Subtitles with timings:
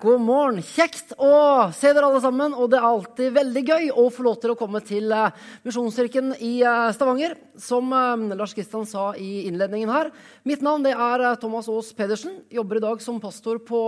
[0.00, 0.62] God morgen.
[0.64, 2.54] Kjekt å se dere alle sammen.
[2.56, 5.34] Og det er alltid veldig gøy å få lov til å komme til eh,
[5.66, 7.34] Misjonskirken i eh, Stavanger.
[7.60, 10.08] Som eh, Lars Kristian sa i innledningen her.
[10.48, 12.38] Mitt navn er Thomas Aas Pedersen.
[12.48, 13.82] Jobber i dag som pastor på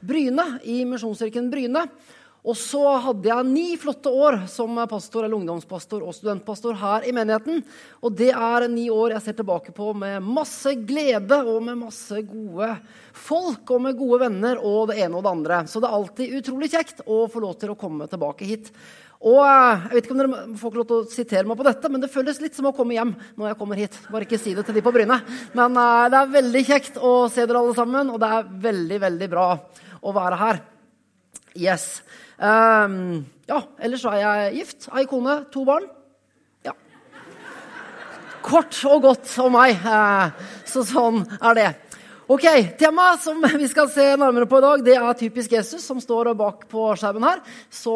[0.00, 1.84] Bryne i Misjonskirken Bryne.
[2.46, 7.14] Og så hadde jeg ni flotte år som pastor eller ungdomspastor og studentpastor her i
[7.14, 7.64] menigheten.
[8.04, 12.22] Og det er ni år jeg ser tilbake på med masse glede og med masse
[12.28, 12.70] gode
[13.18, 15.60] folk og med gode venner og det ene og det andre.
[15.66, 18.72] Så det er alltid utrolig kjekt å få lov til å komme tilbake hit.
[19.18, 21.90] Og eh, jeg vet ikke om dere får lov til å sitere meg på dette,
[21.90, 23.98] men det føles litt som å komme hjem når jeg kommer hit.
[24.14, 25.18] Bare ikke si det til de på Bryne.
[25.58, 29.00] Men uh, det er veldig kjekt å se dere alle sammen, og det er veldig,
[29.08, 29.48] veldig bra
[29.98, 30.66] å være her.
[31.58, 32.02] Yes.
[32.38, 34.88] Um, ja, ellers er jeg gift.
[34.94, 35.88] Ei kone, to barn.
[36.66, 36.76] Ja.
[38.46, 39.82] Kort og godt om meg.
[39.82, 40.30] Uh,
[40.68, 41.68] så sånn er det.
[42.28, 42.44] Ok,
[42.76, 46.34] Temaet som vi skal se nærmere på i dag, det er typisk Jesus, som står
[46.36, 47.38] bak på skjermen her.
[47.72, 47.94] Så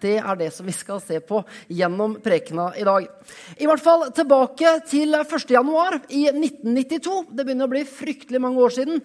[0.00, 3.08] det er det som vi skal se på gjennom prekena i dag.
[3.58, 5.50] I hvert fall tilbake til 1.
[5.50, 7.24] januar i 1992.
[7.34, 9.02] Det begynner å bli fryktelig mange år siden.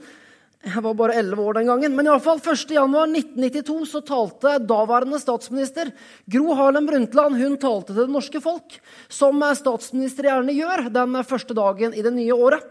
[0.65, 1.93] Jeg var bare 11 år den gangen.
[1.93, 5.91] Men i alle fall 1.1.1992 så talte daværende statsminister
[6.31, 11.57] Gro Harlem Brundtland hun talte til det norske folk, som statsminister gjerne gjør den første
[11.57, 12.65] dagen i det nye året.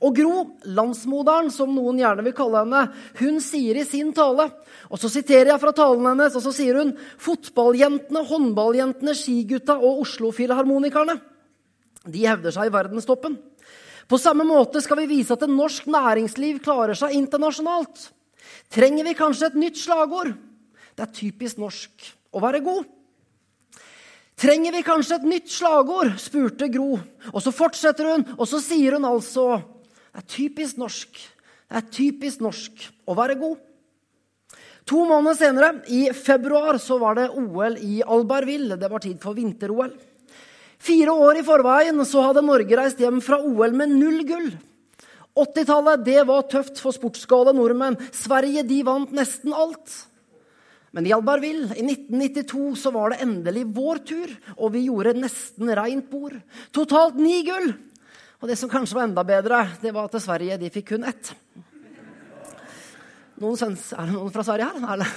[0.00, 2.86] Og Gro, landsmoderen, som noen gjerne vil kalle henne,
[3.20, 4.46] hun sier i sin tale
[4.88, 10.06] Og så siterer jeg fra talen hennes, og så sier hun fotballjentene, håndballjentene, skigutta og
[10.06, 11.20] Oslo-filharmonikerne
[12.04, 13.36] de hevder seg i verdenstoppen.
[14.08, 18.10] På samme måte skal vi vise at en norsk næringsliv klarer seg internasjonalt.
[18.72, 20.34] Trenger vi kanskje et nytt slagord?
[20.94, 22.84] Det er typisk norsk å være god.
[24.40, 26.16] Trenger vi kanskje et nytt slagord?
[26.20, 26.98] spurte Gro.
[27.32, 29.62] Og så fortsetter hun, og så sier hun altså
[30.14, 31.20] Det er typisk norsk.
[31.70, 33.62] Det er typisk norsk å være god.
[34.84, 38.76] To måneder senere, i februar, så var det OL i Albertville.
[38.76, 39.94] Det var tid for vinter-OL.
[40.82, 44.50] Fire år i forveien så hadde Norge reist hjem fra OL med null gull.
[45.34, 47.98] 80-tallet det var tøft for sportsgale nordmenn.
[48.14, 49.94] Sverige de vant nesten alt.
[50.94, 55.72] Men i Albertville i 1992 så var det endelig vår tur, og vi gjorde nesten
[55.74, 56.36] reint bord.
[56.74, 57.72] Totalt ni gull!
[58.38, 61.32] Og det som kanskje var enda bedre, det var at Sverige de fikk kun ett.
[63.42, 64.92] Noen, er det noen fra Sverige her?
[64.94, 65.14] Eller?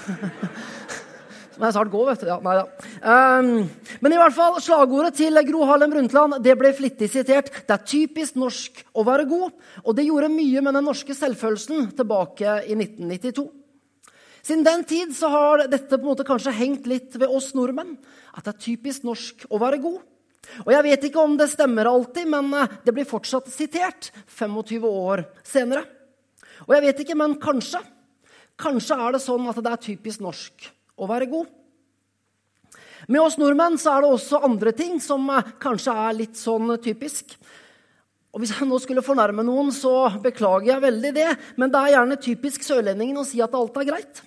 [1.60, 2.30] må jeg snart gå, vet du.
[2.32, 2.87] Ja, nei da.
[2.98, 3.68] Um,
[4.02, 7.52] men i hvert fall, slagordet til Gro Harlem Brundtland det ble flittig sitert.
[7.68, 9.54] Det er typisk norsk å være god.
[9.86, 13.48] Og det gjorde mye med den norske selvfølelsen tilbake i 1992.
[14.48, 17.98] Siden den tid så har dette på en måte kanskje hengt litt ved oss nordmenn.
[18.34, 20.00] At det er typisk norsk å være god.
[20.64, 24.88] Og Jeg vet ikke om det stemmer alltid, men eh, det blir fortsatt sitert 25
[24.88, 25.84] år senere.
[26.66, 27.84] Og jeg vet ikke, men kanskje.
[28.58, 31.52] Kanskje er det sånn at det er typisk norsk å være god.
[33.08, 36.74] Med oss nordmenn så er det også andre ting som eh, kanskje er litt sånn
[36.84, 37.38] typisk.
[38.36, 41.30] Og Hvis jeg nå skulle fornærme noen, så beklager jeg veldig det.
[41.58, 44.22] Men det er gjerne typisk sørlendingen å si at alt er greit.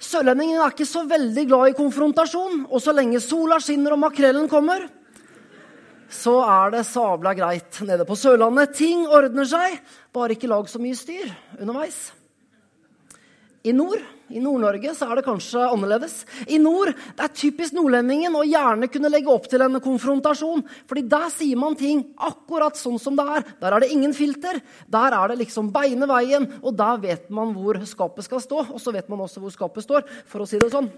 [0.00, 2.64] Sørlendingen er ikke så veldig glad i konfrontasjon.
[2.70, 4.86] Og så lenge sola skinner og makrellen kommer,
[6.10, 8.72] så er det sabla greit nede på Sørlandet.
[8.78, 9.76] Ting ordner seg,
[10.14, 12.00] bare ikke lag så mye styr underveis.
[13.60, 14.00] I nord
[14.30, 16.14] i Nord-Norge så er det kanskje annerledes.
[16.48, 20.62] I nord det er typisk nordlendingen å gjerne kunne legge opp til en konfrontasjon.
[20.86, 23.44] fordi der sier man ting akkurat sånn som det er.
[23.60, 24.62] Der er det ingen filter.
[24.88, 28.66] Der er det liksom beine veien, og der vet man hvor skapet skal stå.
[28.70, 30.88] Og så vet man også hvor skapet står, for å si det sånn.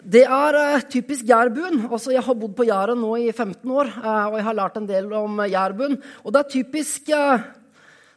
[0.00, 1.86] Det er uh, typisk jærbuen.
[1.86, 4.78] Altså, jeg har bodd på Jæren nå i 15 år, uh, og jeg har lært
[4.80, 5.98] en del om jærbuen.
[6.24, 7.44] Og det er typisk uh,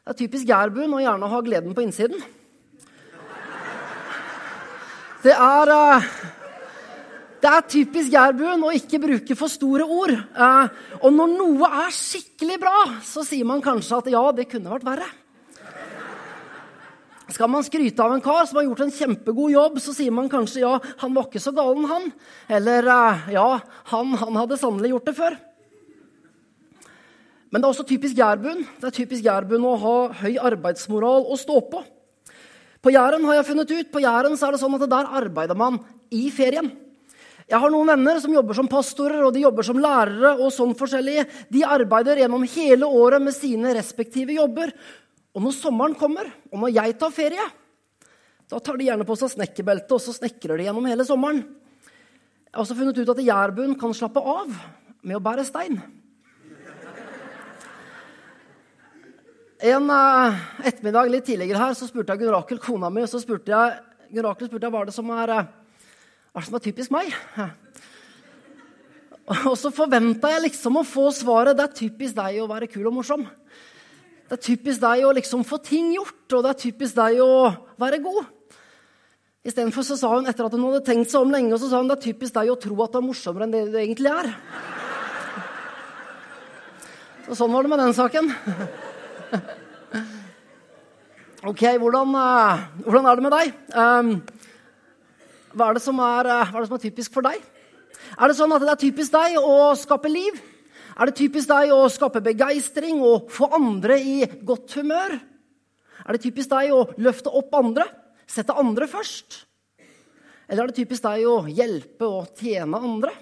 [0.04, 2.20] det er typisk jærbuen å gjerne ha gleden på innsiden.
[5.24, 6.08] Det er, eh,
[7.40, 10.12] det er typisk jærbuen å ikke bruke for store ord.
[10.12, 10.68] Eh,
[11.00, 14.84] og når noe er skikkelig bra, så sier man kanskje at ja, det kunne vært
[14.84, 15.08] verre.
[17.32, 20.28] Skal man skryte av en kar som har gjort en kjempegod jobb, så sier man
[20.28, 22.12] kanskje ja, han var ikke så galen, han.
[22.50, 23.48] Eller eh, ja,
[23.96, 25.40] han, han hadde sannelig gjort det før.
[27.54, 28.64] Men det er også typisk jærbuen.
[28.82, 31.84] Det er typisk jærbuen å ha høy arbeidsmoral og stå på.
[32.84, 35.78] På Jæren har jeg funnet ut, på Jæren er det sånn at der arbeider man
[36.12, 36.72] i ferien.
[37.46, 40.34] Jeg har noen venner som jobber som pastorer og de jobber som lærere.
[40.42, 41.28] og sånn forskjellige.
[41.54, 44.74] De arbeider gjennom hele året med sine respektive jobber.
[45.38, 47.50] Og når sommeren kommer, og når jeg tar ferie,
[48.50, 51.44] da tar de gjerne på seg snekkerbeltet og så snekrer de gjennom hele sommeren.
[51.44, 54.50] Jeg har også funnet ut at jærbuen kan slappe av
[55.04, 55.80] med å bære stein.
[59.64, 60.36] En uh,
[60.68, 63.78] ettermiddag litt tidligere her så spurte jeg Gunn Rakel, kona mi, så spurte jeg,
[64.12, 65.94] Gunn Rakel spurte jeg hva er det som er, uh,
[66.36, 67.14] hva som er typisk meg.
[69.48, 72.92] Og så forventa jeg liksom å få svaret det er typisk deg å være kul
[72.92, 73.24] og morsom.
[74.28, 77.34] Det er typisk deg å liksom få ting gjort, og det er typisk deg å
[77.80, 78.24] være god.
[79.48, 82.02] Istedenfor sa hun etter at hun hadde tenkt seg om lenge, så sa hun det
[82.02, 84.34] er typisk deg å tro at du er morsommere enn det du egentlig er.
[87.30, 88.34] Så sånn var det med den saken.
[91.44, 93.50] Ok, hvordan, uh, hvordan, er det med deg?
[93.76, 94.12] Um,
[95.52, 97.42] hva, er er, uh, hva, er det som er, typisk for deg?
[98.16, 100.40] Er det sånn at det er typisk deg å skape liv?
[100.94, 104.16] Er det typisk deg å skape begeistring og få andre i
[104.46, 105.18] godt humør?
[106.04, 107.90] Er det typisk deg å løfte opp andre,
[108.24, 109.44] sette andre først?
[110.48, 113.14] Eller er det typisk deg å hjelpe og tjene andre?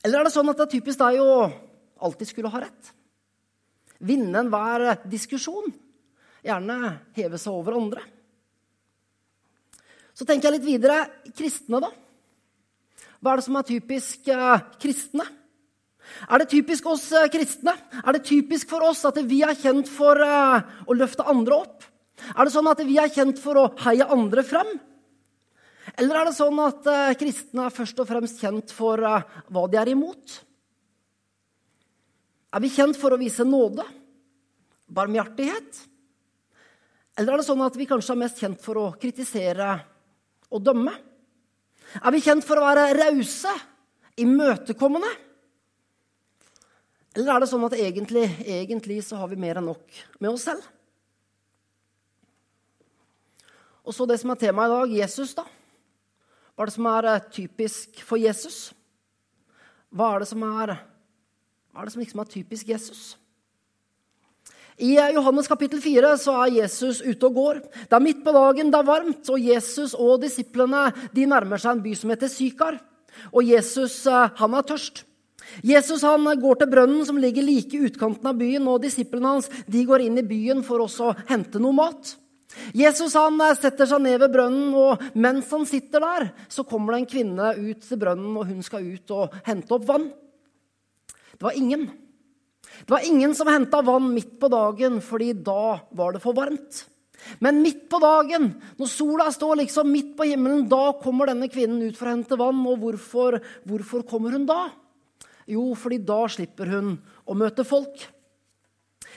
[0.00, 1.32] Eller er det sånn at det er typisk deg å
[2.06, 2.96] alltid skulle ha rett?
[4.04, 5.72] Vinne enhver diskusjon?
[6.46, 6.76] gjerne
[7.16, 8.04] heve seg over andre.
[10.16, 11.00] Så tenker jeg litt videre
[11.36, 11.90] kristne, da.
[13.20, 15.26] Hva er det som er typisk eh, kristne?
[16.30, 17.74] Er det typisk oss eh, kristne?
[18.02, 21.86] Er det typisk for oss at vi er kjent for eh, å løfte andre opp?
[22.32, 24.70] Er det sånn at vi er kjent for å heie andre frem?
[25.96, 26.88] Eller er det sånn at
[27.20, 30.40] kristne er først og fremst kjent for hva de er imot?
[32.56, 33.84] Er vi kjent for å vise nåde,
[34.88, 35.82] barmhjertighet?
[37.20, 39.74] Eller er det sånn at vi kanskje er mest kjent for å kritisere
[40.48, 40.94] og dømme?
[42.00, 43.52] Er vi kjent for å være rause,
[44.16, 45.10] imøtekommende?
[47.16, 50.48] Eller er det sånn at egentlig, egentlig så har vi mer enn nok med oss
[50.48, 50.64] selv?
[53.84, 55.44] Og så det som er temaet i dag, Jesus, da.
[56.56, 58.70] Hva er det som er eh, typisk for Jesus?
[59.92, 60.72] Hva er det som er,
[61.76, 63.00] hva er, det som liksom er typisk Jesus?
[64.80, 67.60] I Johannes kapittel 4 så er Jesus ute og går.
[67.84, 71.76] Det er midt på dagen, det er varmt, og Jesus og disiplene de nærmer seg
[71.76, 72.80] en by som heter Sykar.
[73.28, 75.04] Og Jesus eh, han er tørst.
[75.68, 79.52] Jesus han går til brønnen som ligger like i utkanten av byen, og disiplene hans
[79.68, 82.16] de går inn i byen for også å hente noe mat.
[82.72, 86.96] Jesus han eh, setter seg ned ved brønnen, og mens han sitter der, så kommer
[86.96, 90.14] det en kvinne ut til brønnen, og hun skal ut og hente opp vann.
[91.36, 91.88] Det var ingen
[92.86, 96.82] det var ingen som henta vann midt på dagen, fordi da var det for varmt.
[97.38, 101.82] Men midt på dagen, når sola står liksom midt på himmelen, da kommer denne kvinnen
[101.86, 102.60] ut for å hente vann.
[102.68, 104.68] Og hvorfor, hvorfor kommer hun da?
[105.50, 108.02] Jo, fordi da slipper hun å møte folk.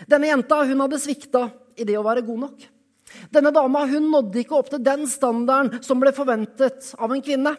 [0.10, 2.68] Denne jenta hun hadde svikta i det å være god nok.
[3.33, 7.56] Denne dama hun nådde ikke opp til den standarden som ble forventet av en kvinne.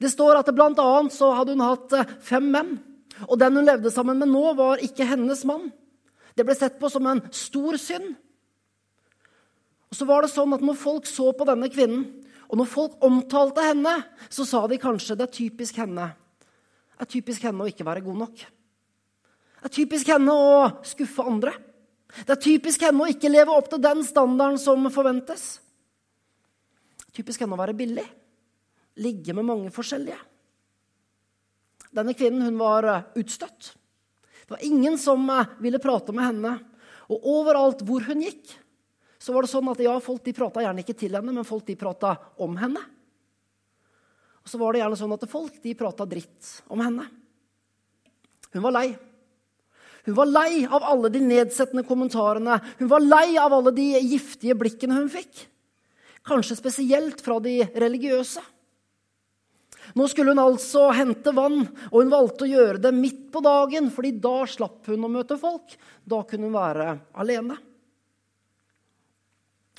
[0.00, 1.94] Det står at annet så hadde hun hatt
[2.24, 2.78] fem menn.
[3.26, 5.70] Og den hun levde sammen med nå, var ikke hennes mann.
[6.38, 8.12] Det ble sett på som en stor synd.
[9.88, 12.06] Og så var det sånn at Når folk så på denne kvinnen,
[12.48, 13.92] og når folk omtalte henne,
[14.32, 16.06] så sa de kanskje det er typisk henne.
[16.96, 18.44] Det er typisk henne å ikke være god nok.
[19.58, 20.54] Det er typisk henne å
[20.86, 21.52] skuffe andre.
[22.22, 25.58] Det er typisk henne å ikke leve opp til den standarden som forventes.
[26.96, 28.06] Det er typisk henne å være billig.
[29.04, 30.18] Ligge med mange forskjellige.
[31.94, 33.72] Denne kvinnen hun var eh, utstøtt.
[34.44, 36.54] Det var ingen som eh, ville prate med henne.
[37.08, 38.52] Og overalt hvor hun gikk,
[39.18, 41.66] så var det sånn at ja, folk de prata gjerne ikke til henne, men folk
[41.66, 42.82] de prata om henne.
[44.44, 47.08] Og så var det gjerne sånn at folk de prata dritt om henne.
[48.54, 48.86] Hun var lei.
[50.08, 52.54] Hun var lei av alle de nedsettende kommentarene.
[52.78, 55.42] Hun var lei av alle de giftige blikkene hun fikk.
[56.24, 58.40] Kanskje spesielt fra de religiøse.
[59.96, 63.88] Nå skulle hun altså hente vann, og hun valgte å gjøre det midt på dagen,
[63.94, 65.76] fordi da slapp hun å møte folk.
[66.04, 66.90] Da kunne hun være
[67.22, 67.56] alene.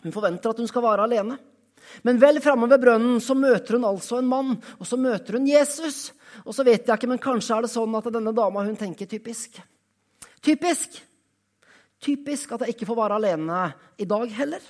[0.03, 1.37] Hun forventer at hun skal være alene.
[2.05, 5.47] Men vel framme ved brønnen så møter hun altså en mann, og så møter hun
[5.49, 6.09] Jesus.
[6.45, 9.09] Og så vet jeg ikke, men kanskje er det sånn at denne dama hun tenker
[9.09, 9.59] typisk.
[10.45, 10.99] Typisk!
[11.99, 13.63] Typisk at jeg ikke får være alene
[13.99, 14.63] i dag heller.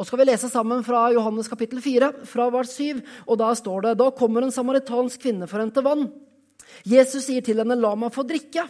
[0.00, 3.02] Og skal vi lese sammen fra Johannes kapittel 4, fra vers 7.
[3.28, 6.06] Og da står det Da kommer en samaritansk kvinne for å hente vann.
[6.88, 8.64] Jesus sier til henne, 'La meg få drikke'.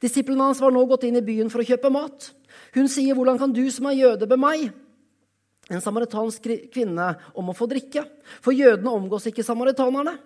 [0.00, 2.32] Disiplene hans var nå gått inn i byen for å kjøpe mat.
[2.74, 4.72] Hun sier, 'Hvordan kan du som er jøde, be meg?'
[5.70, 8.04] En samaritansk kvinne om å få drikke.
[8.42, 10.18] For jødene omgås ikke samaritanerne.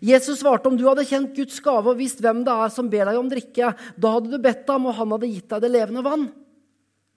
[0.00, 3.04] Jesus svarte om du hadde kjent Guds gave og visst hvem det er som ber
[3.04, 6.02] deg om drikke, da hadde du bedt ham, og han hadde gitt deg det levende
[6.02, 6.32] vann.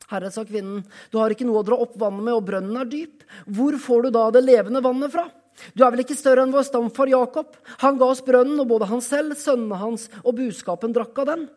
[0.07, 2.87] Herre, sa kvinnen, du har ikke noe å dra opp vannet med, og brønnen er
[2.87, 3.25] dyp.
[3.43, 5.27] Hvor får du da det levende vannet fra?
[5.75, 7.57] Du er vel ikke større enn vår stamfar Jakob?
[7.83, 11.47] Han ga oss brønnen, og både han selv, sønnene hans og buskapen drakk av den.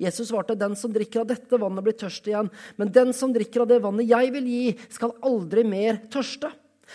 [0.00, 3.62] Jesus svarte, 'Den som drikker av dette vannet, blir tørst igjen.' 'Men den som drikker
[3.62, 6.52] av det vannet jeg vil gi, skal aldri mer tørste.'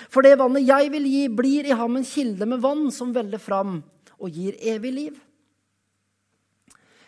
[0.10, 3.40] 'For det vannet jeg vil gi, blir i ham en kilde med vann som veller
[3.40, 3.84] fram
[4.20, 5.20] og gir evig liv.'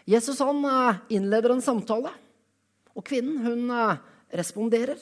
[0.07, 2.09] Jesus han eh, innleder en samtale,
[2.95, 3.97] og kvinnen hun eh,
[4.41, 4.99] responderer.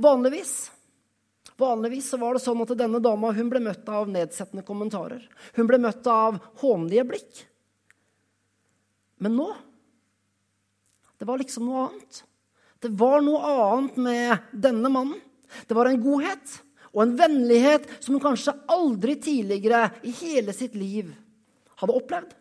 [0.00, 0.70] Vanligvis
[1.60, 5.20] Vanligvis var det sånn at denne dama ble møtt av nedsettende kommentarer.
[5.52, 7.42] Hun ble møtt av hånlige blikk.
[9.20, 9.50] Men nå
[11.20, 12.22] Det var liksom noe annet.
[12.80, 15.18] Det var noe annet med denne mannen.
[15.68, 16.54] Det var en godhet
[16.94, 21.10] og en vennlighet som hun kanskje aldri tidligere i hele sitt liv
[21.82, 22.32] hadde opplevd.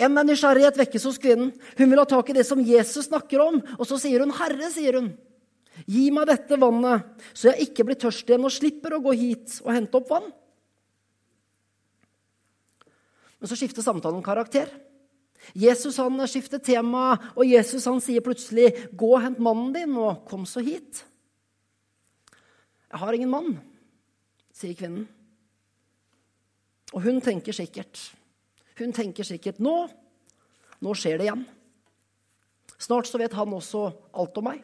[0.00, 1.50] En nysgjerrighet vekkes hos kvinnen.
[1.76, 3.60] Hun vil ha tak i det som Jesus snakker om.
[3.76, 5.12] Og så sier hun, 'Herre', sier hun.
[5.86, 9.60] Gi meg dette vannet, så jeg ikke blir tørst igjen og slipper å gå hit
[9.64, 10.32] og hente opp vann.
[13.40, 14.68] Men så skifter samtalen karakter.
[15.56, 20.26] Jesus han skifter tema, og Jesus han sier plutselig, 'Gå og hent mannen din, og
[20.28, 21.04] kom så hit.'
[22.90, 23.60] 'Jeg har ingen mann',
[24.52, 25.08] sier kvinnen.
[26.92, 28.12] Og hun tenker sikkert
[28.80, 29.74] Hun tenker sikkert nå,
[30.80, 31.44] nå skjer det igjen.
[32.80, 34.62] Snart så vet han også alt om meg.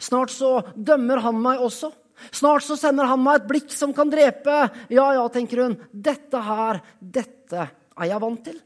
[0.00, 1.90] Snart så dømmer han meg også.
[2.32, 4.54] Snart så sender han meg et blikk som kan drepe.
[4.92, 5.76] Ja, ja, tenker hun.
[5.92, 8.60] Dette her, dette er jeg vant til.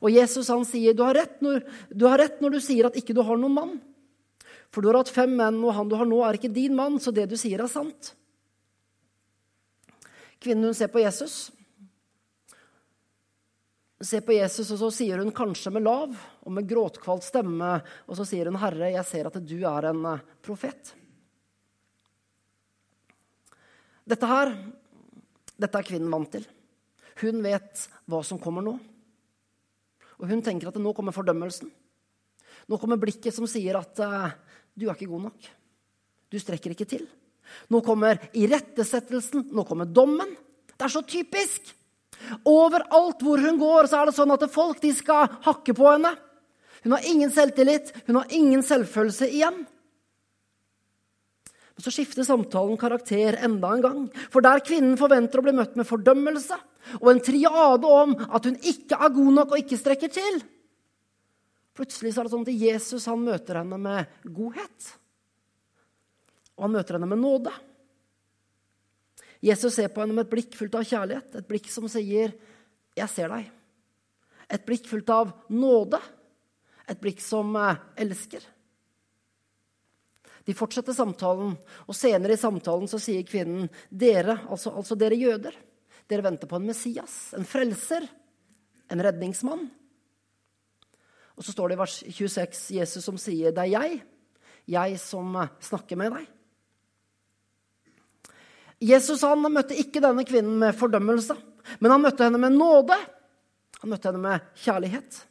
[0.00, 3.16] Og Jesus han sier, du har, når, du har rett når, du sier at ikke
[3.16, 3.74] du har noen mann.
[4.72, 7.00] For du har hatt fem menn, og han du har nå, er ikke din mann,
[7.00, 8.12] så det du sier, er sant.
[10.42, 11.48] Kvinnen hun ser på Jesus,
[14.04, 16.12] ser på Jesus, og så sier hun kanskje med lav
[16.44, 20.04] og med gråtkvalt stemme, og så sier hun, 'Herre, jeg ser at du er en
[20.04, 20.92] eh, profet'.
[24.06, 24.52] Dette her,
[25.58, 26.44] dette er kvinnen vant til.
[27.22, 28.78] Hun vet hva som kommer nå.
[30.20, 31.70] Og hun tenker at nå kommer fordømmelsen.
[32.68, 34.30] Nå kommer blikket som sier at uh,
[34.76, 35.48] 'du er ikke god nok'.
[36.30, 37.06] Du strekker ikke til.
[37.70, 39.48] Nå kommer irettesettelsen.
[39.50, 40.36] Nå kommer dommen.
[40.76, 41.74] Det er så typisk!
[42.48, 46.12] Overalt hvor hun går, så er det sånn at folk de skal hakke på henne.
[46.86, 49.64] Hun har ingen selvtillit, hun har ingen selvfølelse igjen.
[51.76, 54.02] Men så skifter samtalen karakter enda en gang.
[54.32, 56.56] For der kvinnen forventer å bli møtt med fordømmelse
[57.02, 60.38] og en triade om at hun ikke er god nok og ikke strekker til,
[61.76, 64.92] plutselig så er det sånn at Jesus han møter henne med godhet.
[66.56, 67.52] Og han møter henne med nåde.
[69.46, 72.34] Jesus ser på henne med et blikk fullt av kjærlighet, et blikk som sier,
[72.96, 73.50] 'Jeg ser deg'.
[74.50, 76.00] Et blikk fullt av nåde,
[76.88, 78.42] et blikk som eh, elsker.
[80.46, 85.54] De fortsetter samtalen, og senere i samtalen så sier kvinnen, 'Dere, altså, altså dere jøder,
[86.08, 88.08] dere venter på en Messias, en frelser,
[88.90, 89.70] en redningsmann.'
[91.36, 94.02] Og så står det i vers 26 Jesus som sier, 'Det er jeg,
[94.66, 96.35] jeg som eh, snakker med deg'.
[98.82, 101.36] Jesus han møtte ikke denne kvinnen med fordømmelse,
[101.80, 102.96] men han møtte henne med nåde.
[103.80, 105.22] Han møtte henne med kjærlighet.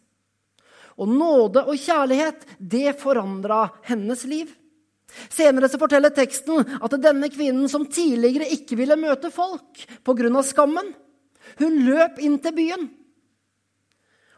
[1.01, 4.51] Og nåde og kjærlighet, det forandra hennes liv.
[5.31, 10.41] Senere så forteller teksten at denne kvinnen som tidligere ikke ville møte folk pga.
[10.43, 10.93] skammen,
[11.59, 12.89] hun løp inn til byen.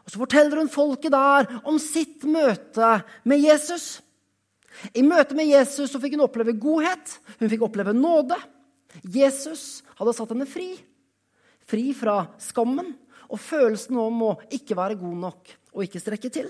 [0.04, 4.00] Og Så forteller hun folket der om sitt møte med Jesus.
[4.94, 8.36] I møte med Jesus så fikk hun oppleve godhet, hun fikk oppleve nåde.
[9.02, 10.72] Jesus hadde satt henne fri.
[11.68, 12.94] Fri fra skammen
[13.28, 16.48] og følelsen om å ikke være god nok og ikke strekke til.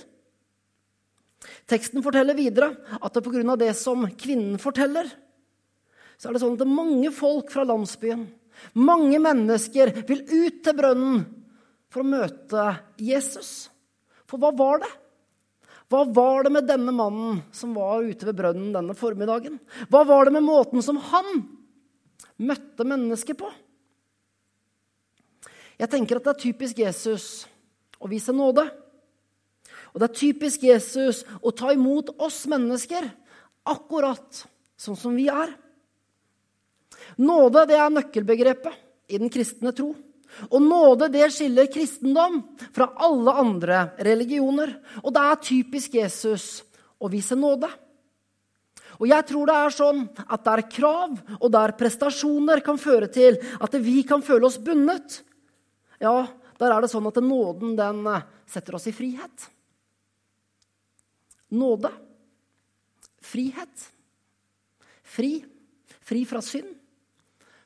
[1.68, 3.56] Teksten forteller videre at det pga.
[3.56, 5.06] det som kvinnen forteller,
[6.18, 8.26] så er det sånn at mange folk fra landsbyen,
[8.74, 11.20] mange mennesker, vil ut til brønnen
[11.88, 12.64] for å møte
[12.98, 13.68] Jesus.
[14.26, 14.90] For hva var det?
[15.88, 19.56] Hva var det med denne mannen som var ute ved brønnen denne formiddagen?
[19.88, 21.46] Hva var det med måten som han
[22.38, 23.50] møtte mennesket på.
[25.78, 27.46] Jeg tenker at det er typisk Jesus
[28.02, 28.66] å vise nåde.
[29.92, 33.06] Og det er typisk Jesus å ta imot oss mennesker
[33.68, 34.44] akkurat
[34.78, 35.52] sånn som vi er.
[37.22, 39.92] Nåde det er nøkkelbegrepet i den kristne tro.
[40.50, 42.42] Og nåde det skiller kristendom
[42.74, 44.74] fra alle andre religioner.
[45.02, 46.48] Og det er typisk Jesus
[46.98, 47.70] å vise nåde.
[48.98, 53.38] Og jeg tror det er sånn at der krav og der prestasjoner kan føre til
[53.38, 55.20] at vi kan føle oss bundet,
[56.02, 56.26] ja,
[56.58, 59.46] der er det sånn at nåden den eh, setter oss i frihet.
[61.54, 61.90] Nåde.
[63.24, 63.84] Frihet.
[65.06, 65.38] Fri.
[66.04, 66.74] Fri fra synd.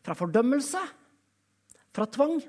[0.04, 0.80] Fra fordømmelse.
[1.92, 2.40] Fra tvang.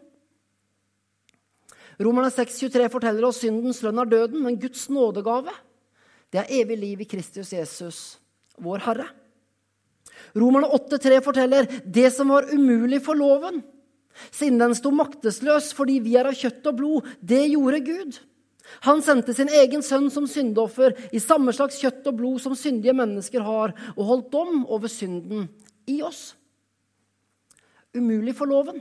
[2.03, 5.53] Romerne 6,23 forteller oss syndens lønn er døden, men Guds nådegave
[6.33, 7.97] det er evig liv i Kristus Jesus,
[8.62, 9.07] vår Herre.
[10.33, 13.62] Romerne 8,3 forteller det som var umulig for loven,
[14.31, 18.22] siden den sto maktesløs fordi vi er av kjøtt og blod, det gjorde Gud.
[18.88, 22.95] Han sendte sin egen sønn som syndoffer i samme slags kjøtt og blod som syndige
[22.98, 25.50] mennesker har, og holdt dom over synden
[25.89, 26.33] i oss.
[27.93, 28.79] Umulig for loven.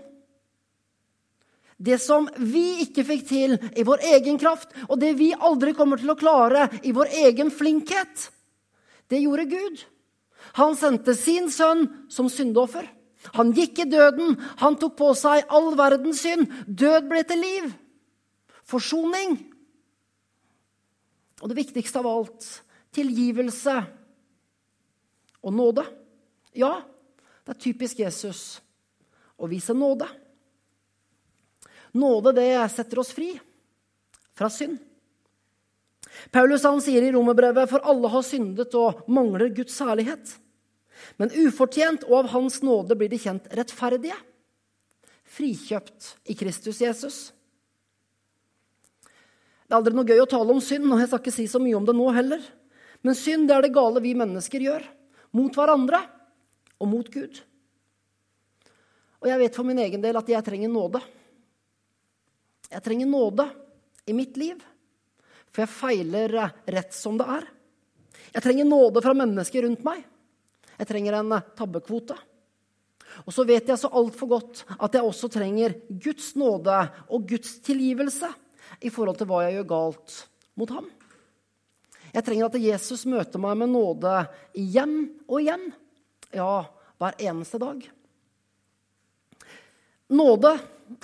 [1.83, 5.99] Det som vi ikke fikk til i vår egen kraft, og det vi aldri kommer
[5.99, 8.29] til å klare i vår egen flinkhet,
[9.12, 9.85] det gjorde Gud.
[10.57, 12.88] Han sendte sin sønn som syndoffer.
[13.37, 14.38] Han gikk i døden.
[14.64, 16.49] Han tok på seg all verdens synd.
[16.66, 17.69] Død ble til liv.
[18.66, 19.37] Forsoning.
[21.42, 22.49] Og det viktigste av alt
[22.95, 23.76] tilgivelse
[25.42, 25.85] og nåde.
[26.54, 26.81] Ja,
[27.42, 28.61] det er typisk Jesus
[29.37, 30.07] å vise nåde.
[31.99, 33.35] Nåde, det setter oss fri
[34.37, 34.78] fra synd.
[36.33, 40.35] Paulus han sier i romerbrevet for alle har syndet og mangler Guds særlighet.
[41.19, 44.16] Men ufortjent og av Hans nåde blir de kjent rettferdige.
[45.33, 47.21] Frikjøpt i Kristus Jesus.
[49.02, 51.61] Det er aldri noe gøy å tale om synd, og jeg skal ikke si så
[51.62, 52.42] mye om det nå heller.
[53.02, 54.85] Men synd det er det gale vi mennesker gjør.
[55.33, 56.02] Mot hverandre
[56.76, 57.40] og mot Gud.
[59.23, 61.00] Og jeg vet for min egen del at jeg trenger nåde.
[62.69, 63.47] Jeg trenger nåde
[64.09, 64.61] i mitt liv,
[65.52, 66.37] for jeg feiler
[66.73, 67.47] rett som det er.
[68.32, 70.00] Jeg trenger nåde fra mennesker rundt meg.
[70.78, 72.16] Jeg trenger en tabbekvote.
[73.26, 76.78] Og så vet jeg så altfor godt at jeg også trenger Guds nåde
[77.12, 78.30] og Guds tilgivelse
[78.80, 80.18] i forhold til hva jeg gjør galt
[80.56, 80.88] mot ham.
[82.12, 84.14] Jeg trenger at Jesus møter meg med nåde
[84.59, 84.97] igjen
[85.28, 85.68] og igjen.
[86.32, 86.64] Ja,
[87.00, 87.85] hver eneste dag.
[90.12, 90.56] Nåde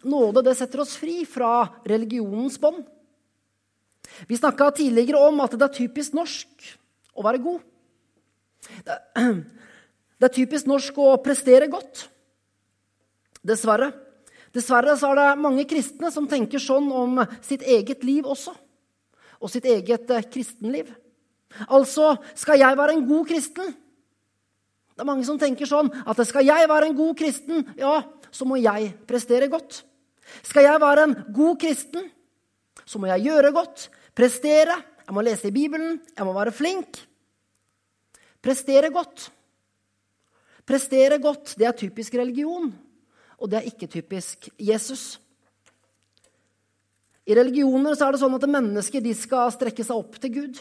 [0.04, 2.82] Nåde det setter oss fri fra religionens bånd.
[4.26, 6.68] Vi snakka tidligere om at det er typisk norsk
[7.14, 7.64] å være god.
[10.18, 12.08] Det er typisk norsk å prestere godt.
[13.46, 13.92] Dessverre.
[14.50, 18.50] Dessverre så er det mange kristne som tenker sånn om sitt eget liv også.
[19.38, 20.90] Og sitt eget eh, kristenliv.
[21.70, 23.70] Altså, skal jeg være en god kristen?
[24.98, 28.00] Det er mange som tenker sånn at skal jeg være en god kristen, ja,
[28.34, 29.84] så må jeg prestere godt.
[30.42, 32.08] Skal jeg være en god kristen,
[32.82, 33.86] så må jeg gjøre godt,
[34.18, 34.76] prestere.
[35.06, 36.98] Jeg må lese i Bibelen, jeg må være flink.
[38.44, 39.30] Prestere godt.
[40.68, 42.68] Prestere godt, det er typisk religion,
[43.38, 45.16] og det er ikke typisk Jesus.
[47.28, 50.60] I religioner så er det sånn at mennesker de skal strekke seg opp til Gud.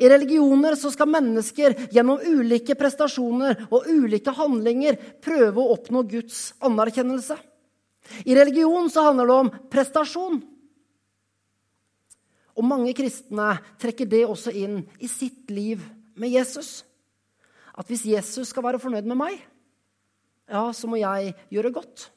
[0.00, 6.40] I religioner så skal mennesker gjennom ulike prestasjoner og ulike handlinger prøve å oppnå Guds
[6.64, 7.36] anerkjennelse.
[8.24, 10.40] I religion så handler det om prestasjon.
[12.58, 15.82] Og mange kristne trekker det også inn i sitt liv
[16.18, 16.82] med Jesus.
[17.78, 19.36] At hvis Jesus skal være fornøyd med meg,
[20.50, 22.08] ja, så må jeg gjøre godt.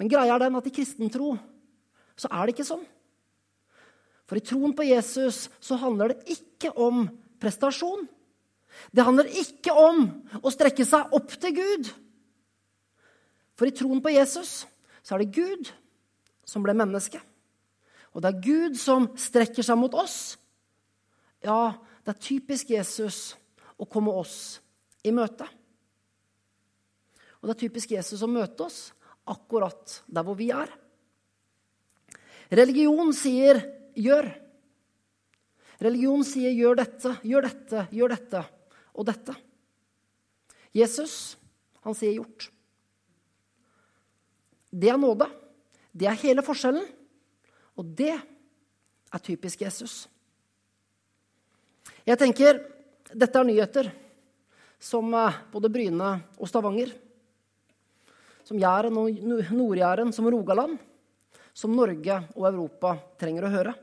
[0.00, 1.34] Men greia er den at i kristen tro
[2.16, 2.84] så er det ikke sånn.
[4.24, 7.04] For i troen på Jesus så handler det ikke om
[7.42, 8.06] prestasjon.
[8.94, 10.06] Det handler ikke om
[10.40, 11.90] å strekke seg opp til Gud.
[13.54, 14.64] For i troen på Jesus
[15.04, 15.70] så er det Gud
[16.48, 17.20] som ble menneske.
[18.14, 20.36] Og det er Gud som strekker seg mot oss.
[21.44, 21.74] Ja,
[22.06, 23.34] det er typisk Jesus
[23.76, 24.60] å komme oss
[25.04, 25.46] i møte.
[27.42, 28.78] Og det er typisk Jesus å møte oss
[29.28, 30.70] akkurat der hvor vi er.
[32.54, 33.60] Religion sier
[33.96, 34.30] 'gjør'.
[35.82, 38.42] Religion sier 'gjør dette, gjør dette, gjør dette
[38.94, 39.36] og dette'.
[40.72, 41.36] Jesus,
[41.82, 42.50] han sier 'gjort'.
[44.72, 45.28] Det er nåde.
[45.92, 46.86] Det er hele forskjellen.
[47.78, 50.04] Og det er typisk Jesus.
[52.04, 52.60] Jeg tenker
[53.14, 53.90] dette er nyheter
[54.82, 56.90] som eh, både Bryne og Stavanger,
[58.44, 59.08] som Jæren og
[59.54, 60.76] Nord-Jæren, som Rogaland,
[61.54, 63.74] som Norge og Europa trenger å høre.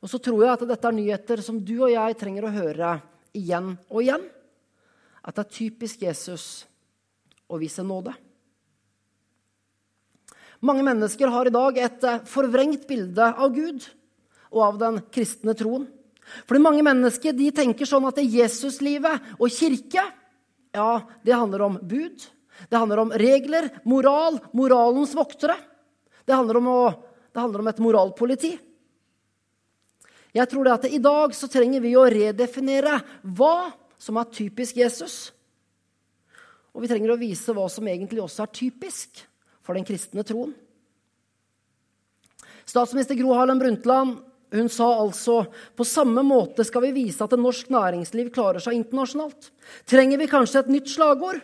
[0.00, 2.92] Og så tror jeg at dette er nyheter som du og jeg trenger å høre
[3.36, 4.24] igjen og igjen.
[5.20, 6.46] At det er typisk Jesus
[7.48, 8.14] å vise nåde.
[10.60, 13.86] Mange mennesker har i dag et eh, forvrengt bilde av Gud
[14.50, 15.86] og av den kristne troen.
[16.46, 20.04] Fordi mange mennesker de tenker sånn at Jesuslivet og kirke
[20.70, 20.90] ja,
[21.26, 22.26] det handler om bud.
[22.68, 25.56] Det handler om regler, moral, moralens voktere.
[26.28, 26.82] Det handler om, å,
[27.32, 28.52] det handler om et moralpoliti.
[30.36, 33.00] Jeg tror det at i dag så trenger vi å redefinere
[33.34, 35.16] hva som er typisk Jesus.
[36.70, 39.24] Og vi trenger å vise hva som egentlig også er typisk
[39.64, 40.52] for den kristne troen.
[42.68, 44.18] Statsminister Gro Harlem Brundtland
[44.50, 45.44] hun sa altså
[45.78, 49.52] på samme måte skal vi vise at norsk næringsliv klarer seg internasjonalt.
[49.86, 51.38] Trenger vi kanskje et nytt slagord?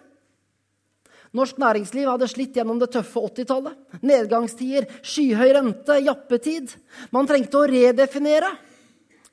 [1.37, 3.75] Norsk næringsliv hadde slitt gjennom det tøffe 80-tallet.
[4.07, 6.75] Nedgangstider, skyhøy rente, jappetid.
[7.15, 8.55] Man trengte å redefinere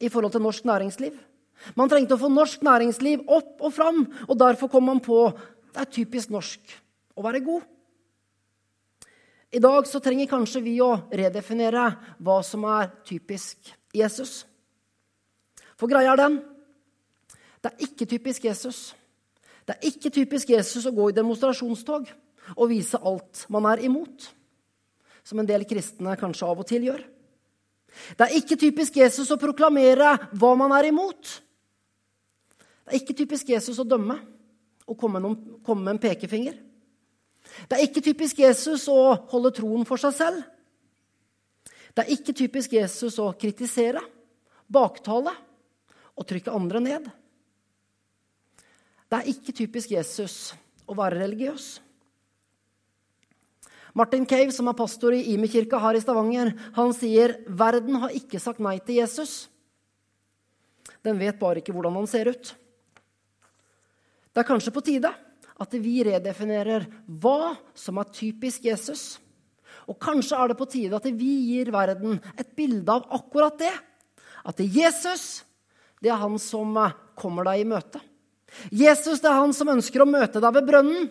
[0.04, 1.14] i forhold til norsk næringsliv.
[1.80, 5.30] Man trengte å få norsk næringsliv opp og fram, og derfor kom man på
[5.74, 6.74] det er typisk norsk
[7.18, 7.64] å være god.
[9.54, 11.86] I dag så trenger kanskje vi å redefinere
[12.26, 14.48] hva som er typisk Jesus.
[15.78, 16.40] For greia er den
[17.64, 18.80] det er ikke typisk Jesus.
[19.64, 22.10] Det er ikke typisk Jesus å gå i demonstrasjonstog
[22.58, 24.26] og vise alt man er imot,
[25.24, 27.06] som en del kristne kanskje av og til gjør.
[28.18, 31.38] Det er ikke typisk Jesus å proklamere hva man er imot.
[32.58, 34.18] Det er ikke typisk Jesus å dømme
[34.90, 36.58] og komme med en pekefinger.
[37.70, 40.44] Det er ikke typisk Jesus å holde troen for seg selv.
[41.94, 44.02] Det er ikke typisk Jesus å kritisere,
[44.66, 45.34] baktale
[46.18, 47.10] og trykke andre ned.
[49.10, 50.54] Det er ikke typisk Jesus
[50.90, 51.76] å være religiøs.
[53.94, 58.42] Martin Cave, som er pastor i Imi-kirka her i Stavanger, han sier verden har ikke
[58.42, 59.44] sagt nei til Jesus.
[61.06, 62.56] Den vet bare ikke hvordan han ser ut.
[64.34, 65.14] Det er kanskje på tide
[65.62, 69.18] at vi redefinerer hva som er typisk Jesus.
[69.90, 73.74] Og kanskje er det på tide at vi gir verden et bilde av akkurat det.
[74.44, 75.44] At det er Jesus
[76.04, 76.76] det er han som
[77.16, 78.02] kommer deg i møte.
[78.70, 81.06] Jesus det er han som ønsker å møte deg ved brønnen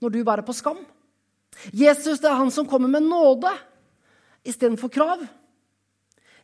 [0.00, 0.80] når du bærer på skam.
[1.72, 3.52] Jesus det er han som kommer med nåde
[4.46, 5.24] istedenfor krav.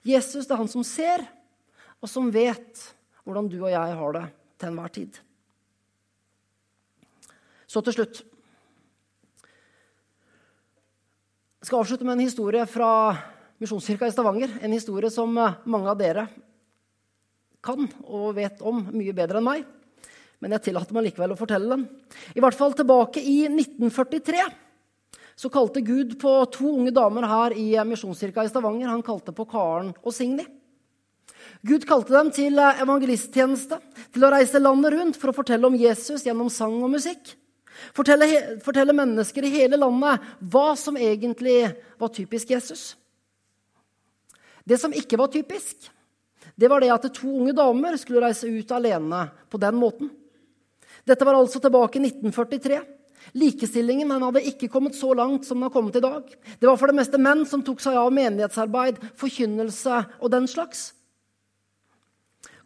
[0.04, 1.24] Jesus det er han som ser,
[2.02, 2.80] og som vet
[3.22, 4.24] hvordan du og jeg har det
[4.58, 5.20] til enhver tid.
[7.72, 8.22] Så til slutt
[11.62, 12.88] Jeg skal avslutte med en historie fra
[13.62, 14.50] Misjonskirka i Stavanger.
[14.66, 16.24] En historie som eh, mange av dere
[17.62, 19.62] kan og vet om mye bedre enn meg.
[20.42, 21.84] Men jeg tillater meg likevel å fortelle den.
[22.34, 24.42] I hvert fall tilbake i 1943
[25.38, 28.90] så kalte Gud på to unge damer her i Misjonskirka i Stavanger.
[28.90, 30.48] Han kalte på Karen og Signy.
[31.62, 33.78] Gud kalte dem til eh, evangelisttjeneste,
[34.10, 37.36] til å reise landet rundt for å fortelle om Jesus gjennom sang og musikk.
[37.96, 42.92] Fortelle, fortelle, mennesker i hele landet hva som egentlig var typisk Jesus.
[44.64, 45.90] Det som ikke var typisk,
[46.54, 50.10] det var det at to unge damer skulle reise ut alene på den måten.
[51.04, 52.80] Dette var altså tilbake i 1943.
[53.38, 56.26] Likestillingen hadde ikke kommet så langt som den har kommet i dag.
[56.58, 60.90] Det var for det meste menn som tok seg av menighetsarbeid, forkynnelse og den slags.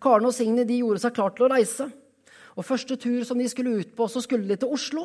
[0.02, 1.88] Karen og Signy gjorde seg klar til å reise.
[2.56, 5.04] Og første tur som de skulle ut på, så skulle de til Oslo.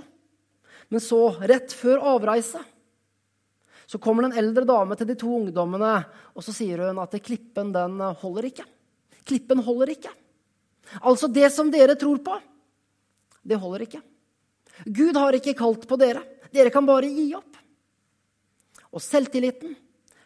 [0.91, 2.61] Men så, rett før avreise,
[3.87, 5.97] så kommer det en eldre dame til de to ungdommene,
[6.31, 8.65] og så sier hun at klippen den holder ikke.
[9.27, 10.13] Klippen holder ikke.
[11.03, 12.37] Altså, det som dere tror på,
[13.43, 14.01] det holder ikke.
[14.87, 16.23] Gud har ikke kalt på dere.
[16.51, 17.59] Dere kan bare gi opp.
[18.91, 19.75] Og selvtilliten,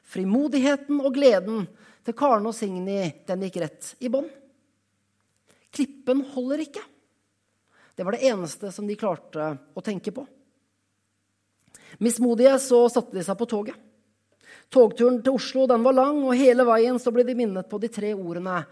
[0.06, 1.66] frimodigheten og gleden
[2.06, 4.30] til Karen og Signy, den gikk rett i bånn.
[5.74, 6.86] Klippen holder ikke.
[7.96, 10.26] Det var det eneste som de klarte å tenke på.
[12.04, 13.78] Mismodige så satte de seg på toget.
[14.72, 17.92] Togturen til Oslo den var lang, og hele veien så ble de minnet på de
[17.92, 18.66] tre ordene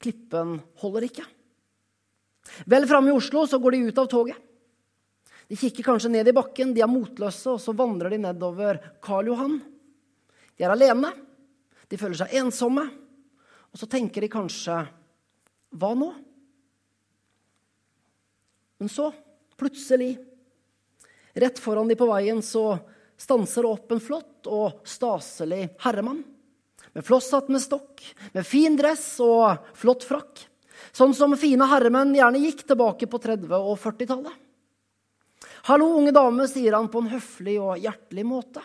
[0.00, 1.28] 'Klippen holder ikke'.
[2.66, 4.36] Vel framme i Oslo så går de ut av toget.
[5.48, 9.30] De kikker kanskje ned i bakken, de er motløse, og så vandrer de nedover Karl
[9.30, 9.60] Johan.
[10.58, 11.12] De er alene,
[11.88, 12.82] de føler seg ensomme,
[13.70, 14.86] og så tenker de kanskje
[15.76, 16.12] Hva nå?
[18.78, 19.10] Men så,
[19.56, 20.18] plutselig,
[21.34, 22.78] rett foran de på veien, så
[23.16, 26.22] stanser det opp en flott og staselig herremann.
[26.92, 30.46] Med flosshatt med stokk, med fin dress og flott frakk.
[30.96, 34.42] Sånn som fine herremenn gjerne gikk tilbake på 30- og 40-tallet.
[35.66, 38.62] 'Hallo, unge dame', sier han på en høflig og hjertelig måte.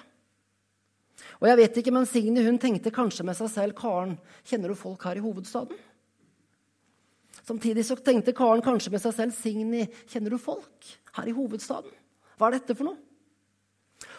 [1.42, 4.76] Og jeg vet ikke, men Signe hun tenkte kanskje med seg selv 'Karen, kjenner du
[4.76, 5.80] folk her i hovedstaden?'
[7.48, 11.94] Samtidig så tenkte Karen kanskje med seg selv Signy, kjenner du folk her i hovedstaden?
[12.38, 13.00] Hva er dette for noe?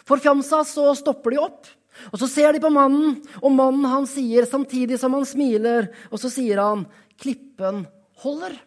[0.07, 1.69] Forfjamsa så stopper de opp,
[2.11, 6.19] og så ser de på mannen, og mannen han sier samtidig som han smiler, og
[6.19, 6.85] så sier han,
[7.17, 7.85] 'Klippen
[8.23, 8.59] holder'.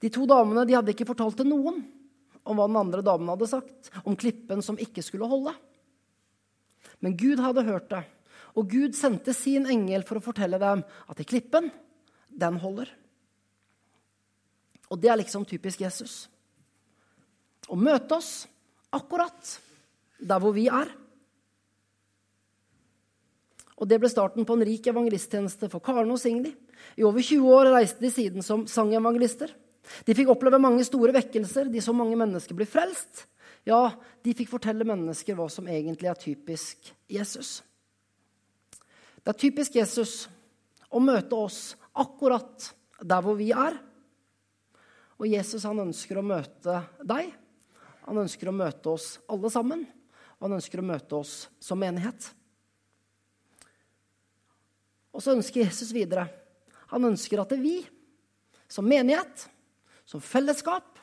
[0.00, 1.82] De to damene de hadde ikke fortalt til noen
[2.48, 5.52] om hva den andre damen hadde sagt, om klippen som ikke skulle holde.
[7.00, 8.04] Men Gud hadde hørt det,
[8.56, 11.68] og Gud sendte sin engel for å fortelle dem at i klippen
[12.38, 12.90] den holder.
[14.88, 16.26] Og det er liksom typisk Jesus.
[17.68, 18.46] Å møte oss
[18.94, 19.58] akkurat
[20.18, 20.90] der hvor vi er.
[23.78, 26.50] Og Det ble starten på en rik evangelisttjeneste for Karen og Signy.
[26.98, 29.52] I over 20 år reiste de siden som sangevangelister.
[30.04, 33.26] De fikk oppleve mange store vekkelser, de så mange mennesker bli frelst.
[33.68, 33.92] Ja,
[34.24, 37.60] de fikk fortelle mennesker hva som egentlig er typisk Jesus.
[39.22, 40.26] Det er typisk Jesus
[40.90, 42.70] å møte oss akkurat
[43.02, 43.76] der hvor vi er.
[45.18, 47.30] Og Jesus han ønsker å møte deg.
[48.06, 49.84] Han ønsker å møte oss alle sammen.
[50.38, 52.30] Og han ønsker å møte oss som menighet.
[55.12, 56.28] Og så ønsker Jesus videre.
[56.92, 57.78] Han ønsker at det er vi,
[58.70, 59.48] som menighet,
[60.08, 60.96] som fellesskap,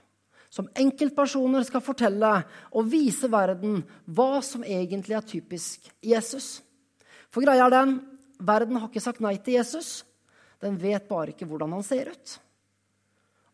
[0.50, 2.32] som enkeltpersoner skal fortelle
[2.72, 6.62] og vise verden hva som egentlig er typisk Jesus.
[7.28, 7.98] For greia er den
[8.40, 10.06] verden har ikke sagt nei til Jesus.
[10.62, 12.38] Den vet bare ikke hvordan han ser ut.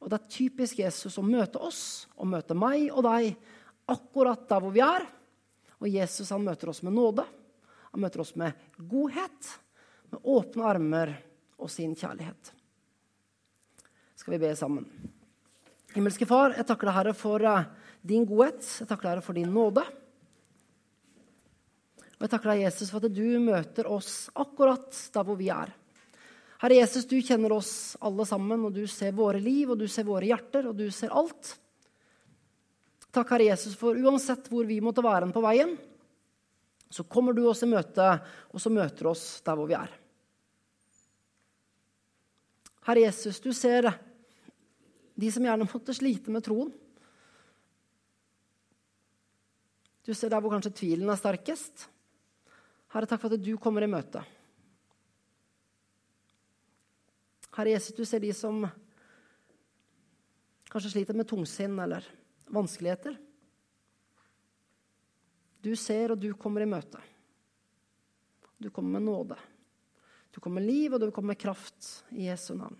[0.01, 1.81] Og det er typisk Jesus å møte oss
[2.17, 3.35] og møte meg og deg
[3.91, 5.05] akkurat der hvor vi er.
[5.81, 7.25] Og Jesus han møter oss med nåde.
[7.91, 9.49] Han møter oss med godhet,
[10.13, 11.13] med åpne armer
[11.61, 12.53] og sin kjærlighet.
[14.17, 14.85] Skal vi be sammen?
[15.91, 17.67] Himmelske Far, jeg takker deg, Herre, for eh,
[18.05, 18.61] din godhet.
[18.63, 19.83] Jeg takker deg, Herre, for din nåde.
[22.15, 25.73] Og jeg takker deg, Jesus, for at du møter oss akkurat der hvor vi er.
[26.61, 30.05] Herre Jesus, du kjenner oss alle sammen, og du ser våre liv, og du ser
[30.05, 31.55] våre hjerter, og du ser alt.
[33.09, 35.73] Takk, Herre Jesus, for uansett hvor vi måtte være på veien,
[36.91, 38.05] så kommer du oss i møte,
[38.53, 39.95] og så møter du oss der hvor vi er.
[42.85, 43.89] Herre Jesus, du ser
[45.17, 46.69] de som gjerne måtte slite med troen.
[50.05, 51.87] Du ser der hvor kanskje tvilen er sterkest.
[52.93, 54.21] Herre, takk for at du kommer i møte.
[57.55, 58.63] Herre Jesus, du ser de som
[60.71, 62.05] kanskje sliter med tungsinn eller
[62.51, 63.17] vanskeligheter.
[65.61, 67.01] Du ser, og du kommer i møte.
[68.57, 69.37] Du kommer med nåde.
[70.31, 72.77] Du kommer med liv, og du kommer med kraft i Jesu navn.